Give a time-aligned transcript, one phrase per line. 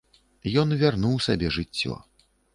[0.61, 1.93] Ён вярнуў сабе жыццё.